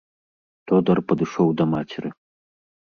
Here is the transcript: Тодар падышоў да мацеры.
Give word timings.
Тодар 0.71 0.99
падышоў 1.11 1.47
да 1.61 1.69
мацеры. 1.77 2.09